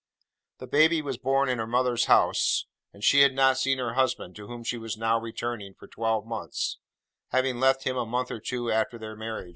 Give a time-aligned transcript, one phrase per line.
[0.57, 4.35] The baby was born in her mother's house; and she had not seen her husband
[4.35, 6.79] (to whom she was now returning), for twelve months:
[7.27, 9.49] having left him a month or two after their marriage.